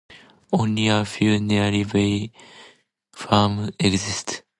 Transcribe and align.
Only 0.51 0.87
a 0.87 1.05
few 1.05 1.39
nearby 1.39 2.31
farms 3.13 3.69
exist. 3.77 4.41